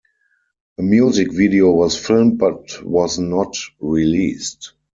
[0.79, 4.73] A music video was filmed but was not released.